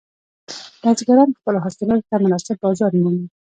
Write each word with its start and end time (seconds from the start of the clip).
بزګران 0.81 1.29
خپلو 1.37 1.63
حاصلاتو 1.65 2.07
ته 2.09 2.15
مناسب 2.25 2.55
بازار 2.63 2.91
مومي. 3.01 3.25